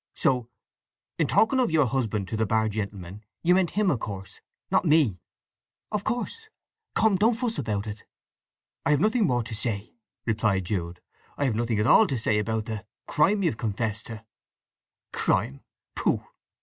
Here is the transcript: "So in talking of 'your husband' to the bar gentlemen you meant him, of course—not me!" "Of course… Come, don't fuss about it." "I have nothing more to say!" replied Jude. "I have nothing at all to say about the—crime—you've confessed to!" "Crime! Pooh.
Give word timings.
"So 0.15 0.49
in 1.19 1.27
talking 1.27 1.59
of 1.59 1.69
'your 1.69 1.85
husband' 1.85 2.27
to 2.29 2.35
the 2.35 2.47
bar 2.47 2.67
gentlemen 2.67 3.23
you 3.43 3.53
meant 3.53 3.69
him, 3.77 3.91
of 3.91 3.99
course—not 3.99 4.83
me!" 4.83 5.19
"Of 5.91 6.03
course… 6.03 6.49
Come, 6.95 7.17
don't 7.17 7.35
fuss 7.35 7.59
about 7.59 7.85
it." 7.85 8.03
"I 8.83 8.89
have 8.89 8.99
nothing 8.99 9.27
more 9.27 9.43
to 9.43 9.53
say!" 9.53 9.93
replied 10.25 10.65
Jude. 10.65 11.01
"I 11.37 11.45
have 11.45 11.53
nothing 11.53 11.77
at 11.77 11.85
all 11.85 12.07
to 12.07 12.17
say 12.17 12.39
about 12.39 12.65
the—crime—you've 12.65 13.57
confessed 13.57 14.07
to!" 14.07 14.25
"Crime! 15.13 15.61
Pooh. 15.93 16.23